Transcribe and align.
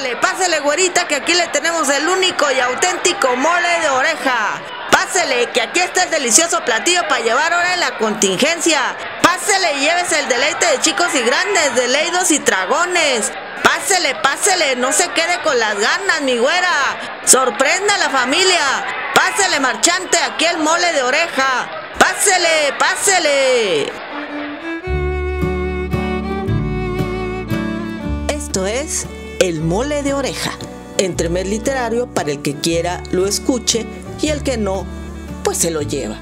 Pásele, 0.00 0.16
pásele, 0.16 0.60
güerita, 0.60 1.06
que 1.06 1.16
aquí 1.16 1.34
le 1.34 1.46
tenemos 1.48 1.86
el 1.90 2.08
único 2.08 2.50
y 2.50 2.58
auténtico 2.58 3.36
mole 3.36 3.80
de 3.82 3.90
oreja. 3.90 4.58
Pásele, 4.90 5.50
que 5.50 5.60
aquí 5.60 5.80
está 5.80 6.04
el 6.04 6.10
delicioso 6.10 6.64
platillo 6.64 7.06
para 7.06 7.22
llevar 7.22 7.52
ahora 7.52 7.74
en 7.74 7.80
la 7.80 7.98
contingencia. 7.98 8.96
Pásele 9.22 9.74
y 9.74 9.80
llévese 9.80 10.20
el 10.20 10.28
deleite 10.28 10.64
de 10.64 10.80
chicos 10.80 11.14
y 11.14 11.20
grandes, 11.20 11.74
de 11.74 11.88
leidos 11.88 12.30
y 12.30 12.38
dragones. 12.38 13.30
Pásele, 13.62 14.14
pásele, 14.22 14.76
no 14.76 14.90
se 14.90 15.06
quede 15.10 15.38
con 15.42 15.58
las 15.58 15.78
ganas, 15.78 16.22
mi 16.22 16.38
güera. 16.38 17.20
Sorprenda 17.26 17.96
a 17.96 17.98
la 17.98 18.08
familia. 18.08 19.12
Pásele, 19.14 19.60
marchante, 19.60 20.16
aquí 20.16 20.46
el 20.46 20.56
mole 20.60 20.94
de 20.94 21.02
oreja. 21.02 21.68
Pásele, 21.98 22.72
pásele. 22.78 23.92
Esto 28.28 28.66
es 28.66 29.06
El 29.40 29.62
mole 29.62 30.02
de 30.02 30.12
oreja, 30.12 30.52
entremés 30.98 31.48
literario 31.48 32.06
para 32.06 32.30
el 32.30 32.42
que 32.42 32.56
quiera 32.56 33.02
lo 33.10 33.26
escuche 33.26 33.86
y 34.20 34.28
el 34.28 34.42
que 34.42 34.58
no, 34.58 34.84
pues 35.42 35.56
se 35.56 35.70
lo 35.70 35.80
lleva. 35.80 36.18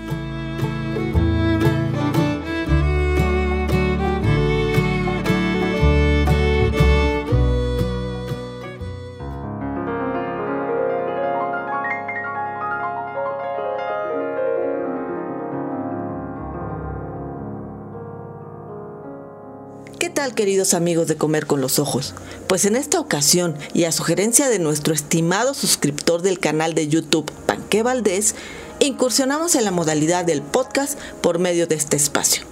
¿Qué 19.98 20.10
tal 20.10 20.32
queridos 20.32 20.74
amigos 20.74 21.08
de 21.08 21.16
Comer 21.16 21.46
con 21.46 21.60
los 21.60 21.80
Ojos? 21.80 22.14
Pues 22.46 22.64
en 22.66 22.76
esta 22.76 23.00
ocasión 23.00 23.56
y 23.74 23.82
a 23.82 23.90
sugerencia 23.90 24.48
de 24.48 24.60
nuestro 24.60 24.94
estimado 24.94 25.54
suscriptor 25.54 26.22
del 26.22 26.38
canal 26.38 26.72
de 26.74 26.86
YouTube, 26.86 27.28
Panque 27.46 27.82
Valdés, 27.82 28.36
incursionamos 28.78 29.56
en 29.56 29.64
la 29.64 29.72
modalidad 29.72 30.24
del 30.24 30.40
podcast 30.40 30.96
por 31.20 31.40
medio 31.40 31.66
de 31.66 31.74
este 31.74 31.96
espacio, 31.96 32.44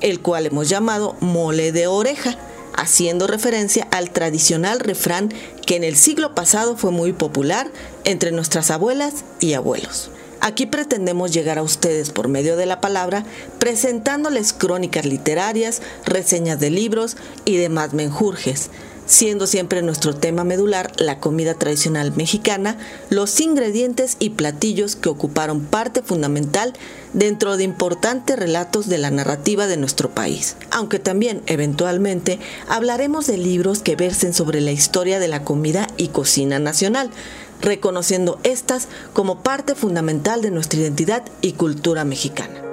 el 0.00 0.18
cual 0.18 0.46
hemos 0.46 0.68
llamado 0.68 1.14
Mole 1.20 1.70
de 1.70 1.86
Oreja, 1.86 2.36
haciendo 2.74 3.28
referencia 3.28 3.86
al 3.92 4.10
tradicional 4.10 4.80
refrán 4.80 5.32
que 5.66 5.76
en 5.76 5.84
el 5.84 5.94
siglo 5.94 6.34
pasado 6.34 6.76
fue 6.76 6.90
muy 6.90 7.12
popular 7.12 7.70
entre 8.02 8.32
nuestras 8.32 8.72
abuelas 8.72 9.24
y 9.38 9.52
abuelos. 9.52 10.10
Aquí 10.40 10.66
pretendemos 10.66 11.32
llegar 11.32 11.58
a 11.58 11.62
ustedes 11.62 12.10
por 12.10 12.28
medio 12.28 12.56
de 12.56 12.66
la 12.66 12.80
palabra, 12.80 13.24
presentándoles 13.58 14.52
crónicas 14.52 15.04
literarias, 15.04 15.82
reseñas 16.04 16.60
de 16.60 16.70
libros 16.70 17.16
y 17.44 17.56
demás 17.56 17.92
menjurjes, 17.92 18.70
siendo 19.06 19.46
siempre 19.46 19.82
nuestro 19.82 20.14
tema 20.14 20.44
medular 20.44 20.92
la 20.98 21.18
comida 21.18 21.54
tradicional 21.54 22.12
mexicana, 22.14 22.76
los 23.10 23.40
ingredientes 23.40 24.16
y 24.20 24.30
platillos 24.30 24.96
que 24.96 25.08
ocuparon 25.08 25.64
parte 25.64 26.02
fundamental 26.02 26.74
dentro 27.14 27.56
de 27.56 27.64
importantes 27.64 28.38
relatos 28.38 28.86
de 28.86 28.98
la 28.98 29.10
narrativa 29.10 29.66
de 29.66 29.78
nuestro 29.78 30.10
país. 30.10 30.56
Aunque 30.70 30.98
también, 30.98 31.42
eventualmente, 31.46 32.38
hablaremos 32.68 33.26
de 33.26 33.38
libros 33.38 33.80
que 33.80 33.96
versen 33.96 34.34
sobre 34.34 34.60
la 34.60 34.72
historia 34.72 35.18
de 35.18 35.28
la 35.28 35.42
comida 35.42 35.88
y 35.96 36.08
cocina 36.08 36.58
nacional, 36.58 37.10
reconociendo 37.60 38.38
estas 38.42 38.88
como 39.12 39.42
parte 39.42 39.74
fundamental 39.74 40.42
de 40.42 40.50
nuestra 40.50 40.80
identidad 40.80 41.24
y 41.40 41.52
cultura 41.52 42.04
mexicana. 42.04 42.68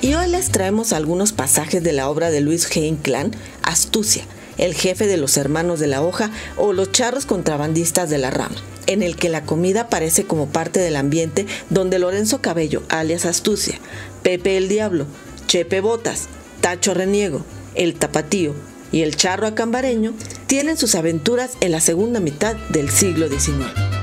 Y 0.00 0.14
hoy 0.14 0.28
les 0.28 0.50
traemos 0.50 0.92
algunos 0.92 1.32
pasajes 1.32 1.82
de 1.82 1.92
la 1.92 2.08
obra 2.10 2.30
de 2.30 2.40
Luis 2.40 2.68
G. 2.68 3.32
Astucia, 3.62 4.24
el 4.58 4.74
jefe 4.74 5.06
de 5.06 5.16
los 5.16 5.36
hermanos 5.36 5.80
de 5.80 5.86
la 5.86 6.02
hoja 6.02 6.30
o 6.56 6.72
los 6.72 6.92
charros 6.92 7.26
contrabandistas 7.26 8.10
de 8.10 8.18
la 8.18 8.30
rama, 8.30 8.56
en 8.86 9.02
el 9.02 9.16
que 9.16 9.28
la 9.28 9.44
comida 9.44 9.82
aparece 9.82 10.24
como 10.24 10.48
parte 10.48 10.80
del 10.80 10.96
ambiente 10.96 11.46
donde 11.70 11.98
Lorenzo 11.98 12.40
Cabello, 12.40 12.82
alias 12.88 13.24
Astucia, 13.24 13.78
Pepe 14.22 14.56
el 14.56 14.68
Diablo, 14.68 15.06
Chepe 15.46 15.80
Botas, 15.80 16.28
Tacho 16.60 16.94
Reniego, 16.94 17.44
el 17.74 17.94
Tapatío 17.94 18.54
y 18.90 19.02
el 19.02 19.16
Charro 19.16 19.46
Acambareño 19.46 20.14
tienen 20.46 20.76
sus 20.76 20.94
aventuras 20.94 21.52
en 21.60 21.72
la 21.72 21.80
segunda 21.80 22.20
mitad 22.20 22.56
del 22.70 22.90
siglo 22.90 23.28
XIX. 23.28 24.01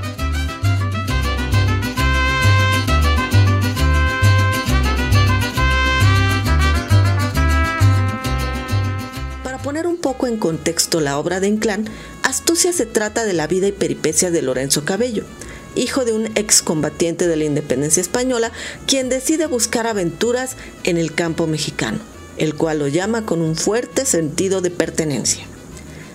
En 10.28 10.38
contexto 10.38 11.02
la 11.02 11.18
obra 11.18 11.40
de 11.40 11.48
Inclán, 11.48 11.86
Astucia 12.24 12.74
se 12.74 12.86
trata 12.86 13.26
de 13.26 13.34
la 13.34 13.48
vida 13.48 13.68
y 13.68 13.72
peripecias 13.72 14.32
de 14.32 14.42
Lorenzo 14.42 14.86
Cabello, 14.86 15.24
hijo 15.76 16.06
de 16.06 16.14
un 16.14 16.28
excombatiente 16.36 17.28
de 17.28 17.36
la 17.36 17.46
independencia 17.46 18.02
española, 18.02 18.52
quien 18.86 19.10
decide 19.10 19.48
buscar 19.48 19.88
aventuras 19.88 20.56
en 20.84 20.98
el 20.98 21.14
campo 21.14 21.48
mexicano, 21.48 22.00
el 22.38 22.56
cual 22.56 22.80
lo 22.80 22.88
llama 22.88 23.26
con 23.26 23.42
un 23.42 23.56
fuerte 23.56 24.06
sentido 24.06 24.62
de 24.62 24.72
pertenencia. 24.72 25.46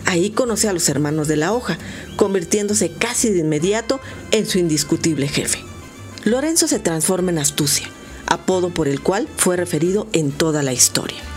Ahí 0.06 0.30
conoce 0.30 0.68
a 0.68 0.72
los 0.72 0.88
hermanos 0.88 1.28
de 1.28 1.36
la 1.36 1.52
hoja, 1.52 1.78
convirtiéndose 2.16 2.92
casi 2.92 3.30
de 3.30 3.40
inmediato 3.40 4.00
en 4.30 4.46
su 4.46 4.58
indiscutible 4.58 5.28
jefe. 5.28 5.58
Lorenzo 6.24 6.68
se 6.68 6.78
transforma 6.78 7.30
en 7.30 7.38
Astucia, 7.38 7.88
apodo 8.26 8.70
por 8.70 8.86
el 8.86 9.00
cual 9.00 9.28
fue 9.36 9.56
referido 9.56 10.06
en 10.12 10.30
toda 10.30 10.62
la 10.62 10.72
historia. 10.72 11.33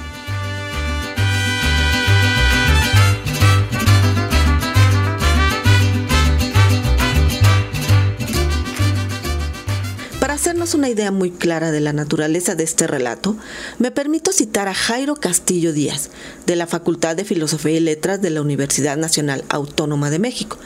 Hacernos 10.48 10.76
una 10.76 10.88
idea 10.88 11.12
muy 11.12 11.32
clara 11.32 11.72
de 11.72 11.82
la 11.82 11.92
naturaleza 11.92 12.56
de 12.56 12.64
este 12.64 12.88
relato, 12.88 13.36
me 13.80 13.92
permito 13.92 14.32
citar 14.32 14.70
a 14.70 14.74
Jairo 14.74 15.16
Castillo 15.16 15.74
Díaz, 15.74 16.10
de 16.46 16.56
la 16.56 16.68
Facultad 16.68 17.18
de 17.18 17.26
Filosofía 17.26 17.74
y 17.74 17.80
Letras 17.82 18.22
de 18.22 18.30
la 18.30 18.42
Universidad 18.42 18.96
Nacional 18.96 19.44
Autónoma 19.50 20.10
de 20.10 20.20
México, 20.20 20.58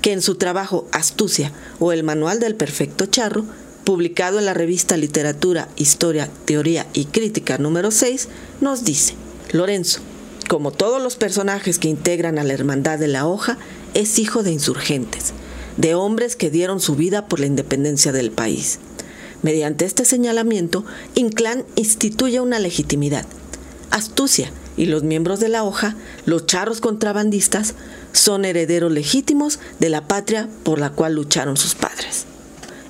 que 0.00 0.14
en 0.14 0.22
su 0.22 0.36
trabajo 0.36 0.88
Astucia 0.90 1.52
o 1.80 1.92
el 1.92 2.02
Manual 2.02 2.40
del 2.40 2.54
Perfecto 2.54 3.04
Charro, 3.04 3.44
publicado 3.84 4.38
en 4.38 4.46
la 4.46 4.54
revista 4.54 4.96
Literatura, 4.96 5.68
Historia, 5.76 6.30
Teoría 6.46 6.86
y 6.94 7.04
Crítica 7.04 7.58
número 7.58 7.90
6, 7.90 8.28
nos 8.62 8.84
dice, 8.84 9.16
Lorenzo, 9.52 10.00
como 10.48 10.70
todos 10.70 11.02
los 11.02 11.16
personajes 11.16 11.78
que 11.78 11.88
integran 11.88 12.38
a 12.38 12.44
la 12.44 12.54
Hermandad 12.54 12.98
de 12.98 13.08
la 13.08 13.26
Hoja, 13.26 13.58
es 13.92 14.18
hijo 14.18 14.42
de 14.42 14.52
insurgentes, 14.52 15.34
de 15.76 15.94
hombres 15.94 16.36
que 16.36 16.48
dieron 16.48 16.80
su 16.80 16.96
vida 16.96 17.28
por 17.28 17.38
la 17.38 17.44
independencia 17.44 18.12
del 18.12 18.30
país. 18.30 18.78
Mediante 19.42 19.84
este 19.84 20.04
señalamiento, 20.04 20.84
Inclán 21.14 21.64
instituye 21.76 22.40
una 22.40 22.58
legitimidad. 22.58 23.26
Astucia 23.90 24.50
y 24.76 24.86
los 24.86 25.02
miembros 25.02 25.40
de 25.40 25.48
la 25.48 25.64
hoja, 25.64 25.96
los 26.24 26.46
charros 26.46 26.80
contrabandistas, 26.80 27.74
son 28.12 28.44
herederos 28.44 28.92
legítimos 28.92 29.58
de 29.78 29.88
la 29.88 30.06
patria 30.06 30.48
por 30.64 30.78
la 30.78 30.90
cual 30.90 31.14
lucharon 31.14 31.56
sus 31.56 31.74
padres. 31.74 32.26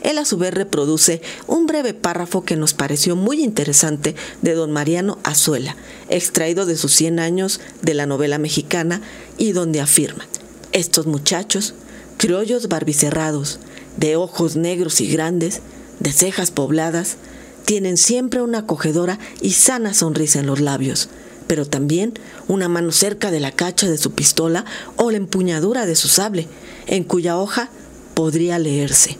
Él 0.02 0.18
a 0.18 0.24
su 0.24 0.38
vez 0.38 0.54
reproduce 0.54 1.20
un 1.48 1.66
breve 1.66 1.92
párrafo 1.92 2.44
que 2.44 2.54
nos 2.54 2.74
pareció 2.74 3.16
muy 3.16 3.42
interesante 3.42 4.14
de 4.40 4.54
don 4.54 4.70
Mariano 4.70 5.18
Azuela, 5.24 5.74
extraído 6.08 6.64
de 6.64 6.76
sus 6.76 6.92
100 6.94 7.18
años 7.18 7.60
de 7.82 7.94
la 7.94 8.06
novela 8.06 8.38
mexicana, 8.38 9.00
y 9.36 9.50
donde 9.50 9.80
afirma, 9.80 10.26
estos 10.72 11.06
muchachos, 11.06 11.74
criollos 12.18 12.68
barbicerrados, 12.68 13.58
de 13.96 14.14
ojos 14.14 14.54
negros 14.54 15.00
y 15.00 15.08
grandes, 15.08 15.60
de 16.00 16.12
cejas 16.12 16.50
pobladas, 16.50 17.16
tienen 17.64 17.96
siempre 17.96 18.42
una 18.42 18.58
acogedora 18.58 19.18
y 19.40 19.52
sana 19.52 19.92
sonrisa 19.92 20.40
en 20.40 20.46
los 20.46 20.60
labios, 20.60 21.08
pero 21.46 21.66
también 21.66 22.14
una 22.48 22.68
mano 22.68 22.92
cerca 22.92 23.30
de 23.30 23.40
la 23.40 23.52
cacha 23.52 23.88
de 23.88 23.98
su 23.98 24.12
pistola 24.12 24.64
o 24.96 25.10
la 25.10 25.16
empuñadura 25.16 25.86
de 25.86 25.96
su 25.96 26.08
sable, 26.08 26.48
en 26.86 27.04
cuya 27.04 27.36
hoja 27.36 27.70
podría 28.14 28.58
leerse. 28.58 29.18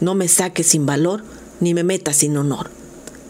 No 0.00 0.14
me 0.14 0.28
saques 0.28 0.66
sin 0.66 0.84
valor 0.86 1.24
ni 1.60 1.74
me 1.74 1.84
metas 1.84 2.16
sin 2.16 2.36
honor. 2.36 2.70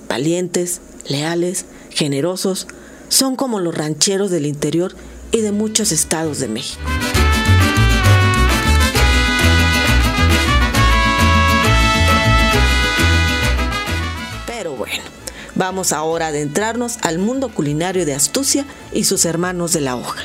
Valientes, 0.09 0.81
leales, 1.07 1.67
generosos, 1.91 2.67
son 3.09 3.37
como 3.37 3.61
los 3.61 3.77
rancheros 3.77 4.31
del 4.31 4.47
interior 4.47 4.95
y 5.33 5.41
de 5.41 5.53
muchos 5.53 5.93
estados 5.93 6.39
de 6.39 6.49
México. 6.49 6.81
Vamos 15.63 15.93
ahora 15.93 16.27
a 16.27 16.29
adentrarnos 16.31 16.99
al 17.03 17.21
mundo 17.21 17.49
culinario 17.49 18.05
de 18.05 18.15
Astucia 18.15 18.67
y 18.93 19.05
sus 19.05 19.25
hermanos 19.25 19.73
de 19.73 19.81
la 19.81 19.95
hoja. 19.95 20.21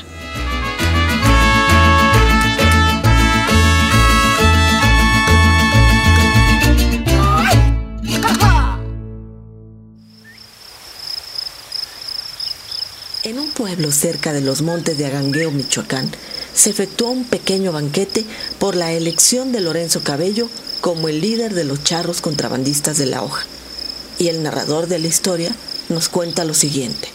En 13.22 13.38
un 13.38 13.50
pueblo 13.52 13.92
cerca 13.92 14.32
de 14.32 14.40
los 14.40 14.62
montes 14.62 14.98
de 14.98 15.06
Agangueo, 15.06 15.52
Michoacán, 15.52 16.10
se 16.52 16.70
efectuó 16.70 17.10
un 17.10 17.22
pequeño 17.22 17.70
banquete 17.70 18.24
por 18.58 18.74
la 18.74 18.90
elección 18.90 19.52
de 19.52 19.60
Lorenzo 19.60 20.02
Cabello 20.02 20.48
como 20.80 21.08
el 21.08 21.20
líder 21.20 21.54
de 21.54 21.62
los 21.62 21.84
charros 21.84 22.20
contrabandistas 22.20 22.98
de 22.98 23.06
la 23.06 23.22
hoja. 23.22 23.46
Y 24.18 24.28
el 24.28 24.42
narrador 24.42 24.88
de 24.88 24.98
la 24.98 25.06
historia 25.06 25.54
nos 25.88 26.08
cuenta 26.08 26.44
lo 26.44 26.54
siguiente. 26.54 27.08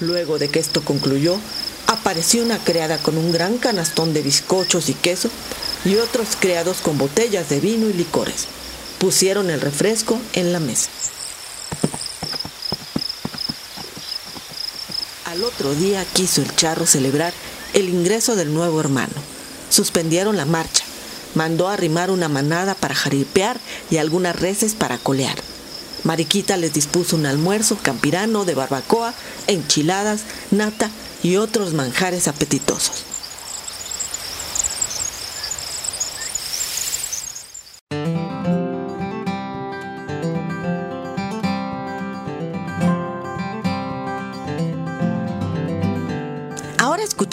Luego 0.00 0.38
de 0.38 0.48
que 0.48 0.58
esto 0.58 0.84
concluyó, 0.84 1.38
apareció 1.86 2.42
una 2.42 2.58
criada 2.58 2.98
con 2.98 3.16
un 3.16 3.32
gran 3.32 3.58
canastón 3.58 4.12
de 4.12 4.22
bizcochos 4.22 4.88
y 4.88 4.94
queso 4.94 5.30
y 5.84 5.96
otros 5.96 6.36
criados 6.38 6.78
con 6.78 6.98
botellas 6.98 7.48
de 7.48 7.60
vino 7.60 7.88
y 7.88 7.92
licores. 7.92 8.46
Pusieron 8.98 9.50
el 9.50 9.60
refresco 9.60 10.18
en 10.32 10.52
la 10.52 10.60
mesa. 10.60 10.88
Al 15.26 15.44
otro 15.44 15.74
día 15.74 16.04
quiso 16.04 16.42
el 16.42 16.54
charro 16.54 16.86
celebrar 16.86 17.32
el 17.72 17.88
ingreso 17.88 18.36
del 18.36 18.54
nuevo 18.54 18.80
hermano. 18.80 19.14
Suspendieron 19.68 20.36
la 20.36 20.44
marcha. 20.44 20.83
Mandó 21.34 21.68
arrimar 21.68 22.10
una 22.10 22.28
manada 22.28 22.74
para 22.74 22.94
jaripear 22.94 23.58
y 23.90 23.96
algunas 23.96 24.36
reses 24.38 24.74
para 24.74 24.98
colear. 24.98 25.36
Mariquita 26.04 26.56
les 26.56 26.72
dispuso 26.72 27.16
un 27.16 27.26
almuerzo 27.26 27.78
campirano 27.80 28.44
de 28.44 28.54
barbacoa, 28.54 29.14
enchiladas, 29.46 30.22
nata 30.50 30.90
y 31.22 31.36
otros 31.36 31.72
manjares 31.72 32.28
apetitosos. 32.28 33.13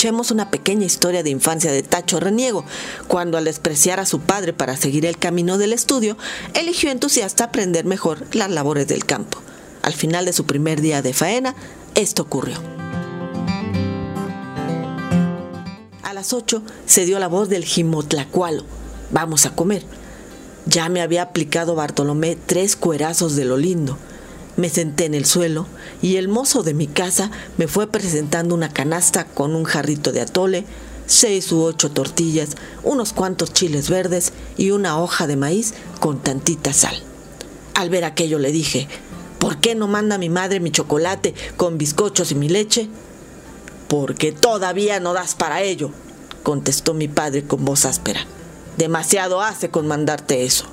Escuchemos 0.02 0.32
una 0.32 0.50
pequeña 0.50 0.84
historia 0.84 1.22
de 1.22 1.30
infancia 1.30 1.72
de 1.72 1.84
Tacho 1.84 2.20
Reniego, 2.20 2.66
cuando 3.08 3.38
al 3.38 3.44
despreciar 3.44 4.00
a 4.00 4.08
su 4.08 4.20
padre 4.20 4.52
para 4.52 4.76
seguir 4.76 5.06
el 5.06 5.20
camino 5.20 5.60
del 5.60 5.74
estudio, 5.74 6.18
eligió 6.56 6.90
entusiasta 6.90 7.44
aprender 7.44 7.86
mejor 7.86 8.26
las 8.32 8.50
labores 8.50 8.88
del 8.88 9.06
campo. 9.06 9.38
Al 9.84 9.94
final 9.94 10.26
de 10.26 10.34
su 10.34 10.48
primer 10.48 10.82
día 10.82 11.04
de 11.04 11.14
faena, 11.14 11.54
esto 11.94 12.24
ocurrió. 12.24 12.58
A 16.02 16.14
las 16.16 16.34
8 16.34 16.64
se 16.88 17.06
dio 17.06 17.20
la 17.20 17.28
voz 17.28 17.48
del 17.48 17.64
jimotlacualo. 17.64 18.64
Vamos 19.12 19.46
a 19.46 19.54
comer. 19.54 19.84
Ya 20.66 20.90
me 20.90 21.04
había 21.04 21.22
aplicado 21.22 21.76
Bartolomé 21.76 22.36
tres 22.44 22.76
cuerazos 22.76 23.36
de 23.36 23.46
lo 23.46 23.56
lindo. 23.56 24.00
Me 24.62 24.70
senté 24.70 25.06
en 25.06 25.16
el 25.16 25.26
suelo 25.26 25.66
y 26.04 26.18
el 26.18 26.28
mozo 26.28 26.62
de 26.62 26.76
mi 26.76 26.86
casa 26.86 27.32
me 27.58 27.68
fue 27.68 27.88
presentando 27.88 28.54
una 28.54 28.72
canasta 28.72 29.26
con 29.26 29.56
un 29.56 29.64
jarrito 29.64 30.12
de 30.12 30.22
atole, 30.22 30.66
seis 31.08 31.52
u 31.52 31.64
ocho 31.64 31.90
tortillas, 31.90 32.50
unos 32.84 33.12
cuantos 33.12 33.54
chiles 33.54 33.90
verdes 33.90 34.34
y 34.58 34.70
una 34.70 35.02
hoja 35.02 35.26
de 35.26 35.36
maíz 35.36 35.74
con 36.00 36.20
tantita 36.20 36.74
sal. 36.74 36.96
Al 37.74 37.90
ver 37.90 38.06
aquello 38.06 38.38
le 38.38 38.52
dije, 38.52 38.88
¿por 39.40 39.58
qué 39.58 39.74
no 39.74 39.88
manda 39.88 40.20
mi 40.20 40.30
madre 40.30 40.60
mi 40.60 40.70
chocolate 40.70 41.34
con 41.58 41.80
bizcochos 41.80 42.32
y 42.32 42.36
mi 42.36 42.48
leche? 42.48 42.88
Porque 43.88 44.32
todavía 44.32 45.00
no 45.00 45.14
das 45.14 45.34
para 45.34 45.64
ello, 45.64 45.90
contestó 46.44 46.94
mi 46.94 47.08
padre 47.08 47.46
con 47.46 47.66
voz 47.66 47.86
áspera. 47.86 48.28
Demasiado 48.78 49.42
hace 49.42 49.72
con 49.72 49.88
mandarte 49.88 50.44
eso. 50.46 50.66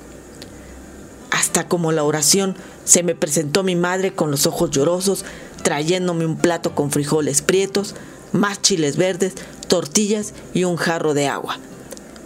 Como 1.67 1.91
la 1.91 2.03
oración 2.03 2.55
se 2.85 3.03
me 3.03 3.15
presentó 3.15 3.63
mi 3.63 3.75
madre 3.75 4.13
con 4.13 4.31
los 4.31 4.45
ojos 4.45 4.71
llorosos, 4.71 5.25
trayéndome 5.63 6.25
un 6.25 6.37
plato 6.37 6.75
con 6.75 6.91
frijoles 6.91 7.41
prietos, 7.41 7.95
más 8.31 8.61
chiles 8.61 8.97
verdes, 8.97 9.33
tortillas 9.67 10.33
y 10.53 10.63
un 10.63 10.77
jarro 10.77 11.13
de 11.13 11.27
agua. 11.27 11.57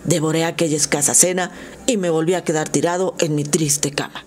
Devoré 0.04 0.44
aquella 0.44 0.78
escasa 0.78 1.14
cena 1.14 1.52
y 1.86 1.98
me 1.98 2.10
volví 2.10 2.34
a 2.34 2.44
quedar 2.44 2.70
tirado 2.70 3.16
en 3.20 3.36
mi 3.36 3.44
triste 3.44 3.92
cama. 3.92 4.26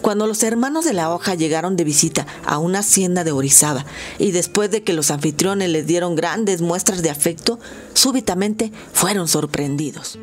Cuando 0.00 0.26
los 0.26 0.42
hermanos 0.42 0.84
de 0.84 0.92
la 0.92 1.12
hoja 1.12 1.34
llegaron 1.34 1.76
de 1.76 1.84
visita 1.84 2.26
a 2.44 2.58
una 2.58 2.80
hacienda 2.80 3.24
de 3.24 3.32
Orizaba 3.32 3.84
y 4.18 4.32
después 4.32 4.70
de 4.70 4.82
que 4.82 4.92
los 4.92 5.10
anfitriones 5.10 5.70
les 5.70 5.86
dieron 5.86 6.16
grandes 6.16 6.60
muestras 6.60 7.02
de 7.02 7.10
afecto, 7.10 7.58
súbitamente 7.94 8.72
fueron 8.92 9.28
sorprendidos. 9.28 10.18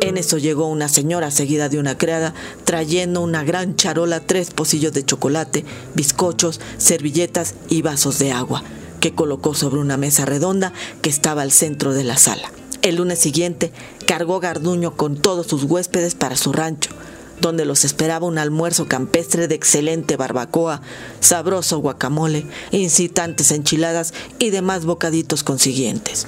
En 0.00 0.16
eso 0.16 0.38
llegó 0.38 0.68
una 0.68 0.88
señora 0.88 1.30
seguida 1.30 1.68
de 1.68 1.78
una 1.78 1.98
criada 1.98 2.34
trayendo 2.64 3.20
una 3.20 3.44
gran 3.44 3.76
charola, 3.76 4.20
tres 4.20 4.50
pocillos 4.50 4.92
de 4.92 5.04
chocolate, 5.04 5.64
bizcochos, 5.94 6.60
servilletas 6.78 7.54
y 7.68 7.82
vasos 7.82 8.18
de 8.18 8.32
agua, 8.32 8.62
que 9.00 9.14
colocó 9.14 9.54
sobre 9.54 9.80
una 9.80 9.96
mesa 9.96 10.24
redonda 10.24 10.72
que 11.02 11.10
estaba 11.10 11.42
al 11.42 11.52
centro 11.52 11.92
de 11.92 12.04
la 12.04 12.16
sala. 12.16 12.50
El 12.82 12.96
lunes 12.96 13.18
siguiente 13.18 13.72
cargó 14.06 14.40
Garduño 14.40 14.96
con 14.96 15.16
todos 15.16 15.46
sus 15.46 15.64
huéspedes 15.64 16.14
para 16.14 16.36
su 16.36 16.52
rancho, 16.52 16.90
donde 17.40 17.64
los 17.64 17.84
esperaba 17.84 18.26
un 18.26 18.38
almuerzo 18.38 18.86
campestre 18.86 19.48
de 19.48 19.54
excelente 19.54 20.16
barbacoa, 20.16 20.80
sabroso 21.20 21.78
guacamole, 21.78 22.46
incitantes 22.70 23.50
enchiladas 23.52 24.14
y 24.38 24.50
demás 24.50 24.84
bocaditos 24.84 25.42
consiguientes. 25.42 26.26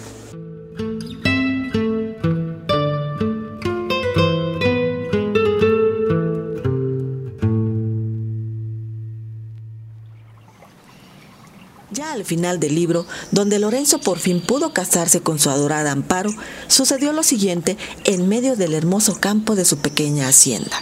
Final 12.31 12.61
del 12.61 12.77
libro, 12.77 13.07
donde 13.33 13.59
Lorenzo 13.59 13.99
por 13.99 14.21
fin 14.21 14.41
pudo 14.41 14.73
casarse 14.73 15.21
con 15.21 15.41
su 15.41 15.51
adorada 15.51 15.91
Amparo, 15.91 16.31
sucedió 16.69 17.13
lo 17.13 17.25
siguiente 17.25 17.77
en 18.05 18.29
medio 18.29 18.55
del 18.55 18.73
hermoso 18.73 19.19
campo 19.19 19.57
de 19.57 19.65
su 19.65 19.79
pequeña 19.79 20.29
hacienda. 20.29 20.81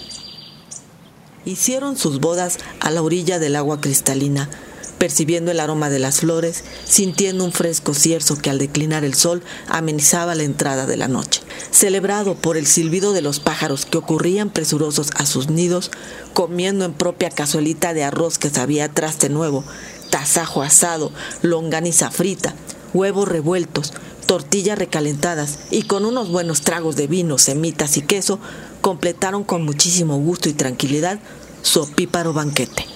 Hicieron 1.47 1.97
sus 1.97 2.21
bodas 2.21 2.59
a 2.81 2.91
la 2.91 3.01
orilla 3.01 3.39
del 3.39 3.57
agua 3.57 3.81
cristalina, 3.81 4.51
percibiendo 4.99 5.51
el 5.51 5.61
aroma 5.61 5.89
de 5.89 6.01
las 6.01 6.21
flores, 6.21 6.65
sintiendo 6.85 7.45
un 7.45 7.53
fresco 7.53 7.95
cierzo 7.95 8.37
que 8.37 8.51
al 8.51 8.59
declinar 8.59 9.05
el 9.05 9.15
sol 9.15 9.43
amenizaba 9.69 10.35
la 10.35 10.43
entrada 10.43 10.85
de 10.85 10.99
la 10.99 11.09
noche. 11.09 11.41
Celebrado 11.71 12.35
por 12.35 12.59
el 12.59 12.67
silbido 12.67 13.15
de 13.15 13.23
los 13.23 13.41
pájaros 13.41 13.87
que 13.87 13.97
ocurrían 13.97 14.51
presurosos 14.51 15.13
a 15.15 15.25
sus 15.25 15.49
nidos, 15.49 15.91
comiendo 16.35 16.85
en 16.85 16.93
propia 16.93 17.31
cazuelita 17.31 17.95
de 17.95 18.05
arroz 18.05 18.37
que 18.37 18.51
sabía 18.51 18.93
traste 18.93 19.31
nuevo, 19.31 19.65
tasajo 20.09 20.63
asado, 20.63 21.13
longaniza 21.43 22.11
frita, 22.11 22.55
huevos 22.95 23.29
revueltos, 23.29 23.93
tortillas 24.27 24.79
recalentadas 24.79 25.61
y 25.71 25.83
con 25.83 26.05
unos 26.05 26.31
buenos 26.31 26.61
tragos 26.61 26.97
de 26.97 27.07
vino, 27.07 27.39
semitas 27.39 27.97
y 27.97 28.03
queso, 28.03 28.39
completaron 28.81 29.43
con 29.45 29.65
muchísimo 29.65 30.19
gusto 30.19 30.49
y 30.49 30.53
tranquilidad 30.53 31.19
su 31.63 31.81
opíparo 31.81 32.33
banquete. 32.33 32.87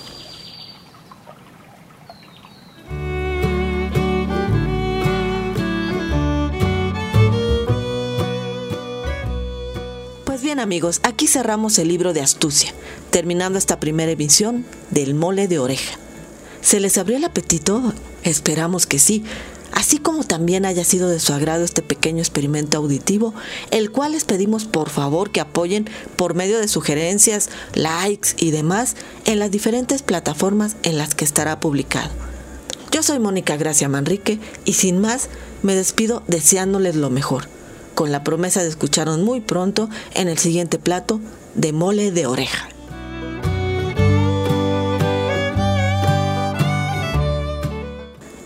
Pues 10.25 10.43
bien 10.43 10.61
amigos, 10.61 11.01
aquí 11.03 11.27
cerramos 11.27 11.79
el 11.79 11.89
libro 11.89 12.13
de 12.13 12.21
astucia, 12.21 12.73
terminando 13.11 13.59
esta 13.59 13.81
primera 13.81 14.13
emisión 14.13 14.65
del 14.91 15.15
mole 15.15 15.49
de 15.49 15.59
oreja. 15.59 16.02
¿Se 16.63 16.79
les 16.79 16.97
abrió 16.97 17.17
el 17.17 17.25
apetito? 17.25 17.93
Esperamos 18.23 18.87
que 18.87 19.01
sí, 19.01 19.25
así 19.73 19.99
como 19.99 20.23
también 20.23 20.65
haya 20.65 20.85
sido 20.85 21.09
de 21.09 21.19
su 21.19 21.33
agrado 21.33 21.65
este 21.65 21.83
pequeño 21.83 22.21
experimento 22.21 22.79
auditivo, 22.79 23.35
el 23.73 23.91
cual 23.91 24.13
les 24.13 24.25
pedimos 24.25 24.65
por 24.65 24.89
favor 24.89 25.33
que 25.33 25.41
apoyen 25.41 25.91
por 26.15 26.35
medio 26.35 26.61
de 26.61 26.69
sugerencias, 26.69 27.51
likes 27.75 28.31
y 28.39 28.53
demás 28.53 28.95
en 29.25 29.41
las 29.41 29.51
diferentes 29.51 30.03
plataformas 30.03 30.77
en 30.85 30.99
las 30.99 31.17
que 31.17 31.25
estará 31.25 31.59
publicado. 31.59 32.11
Yo 32.93 33.03
soy 33.03 33.19
Mónica 33.19 33.57
Gracia 33.57 33.89
Manrique 33.89 34.39
y 34.65 34.75
sin 34.75 35.01
más 35.01 35.31
me 35.63 35.75
despido 35.75 36.23
deseándoles 36.29 36.95
lo 36.95 37.11
mejor, 37.11 37.49
con 37.97 38.13
la 38.13 38.23
promesa 38.23 38.63
de 38.63 38.69
escucharnos 38.69 39.19
muy 39.19 39.41
pronto 39.41 39.91
en 40.15 40.29
el 40.29 40.39
siguiente 40.39 40.79
plato 40.79 41.21
de 41.57 41.73
mole 41.73 42.13
de 42.13 42.27
oreja. 42.27 42.72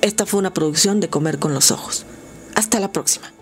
Esta 0.06 0.24
fue 0.24 0.38
una 0.38 0.54
producción 0.54 1.00
de 1.00 1.10
Comer 1.10 1.40
con 1.40 1.52
los 1.52 1.72
Ojos. 1.72 2.06
Hasta 2.54 2.78
la 2.78 2.92
próxima. 2.92 3.35